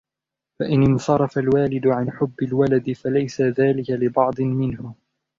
[0.59, 4.95] فَإِنْ انْصَرَفَ الْوَالِدُ عَنْ حُبِّ الْوَلَدِ فَلَيْسَ ذَلِكَ لِبَعْضٍ مِنْهُ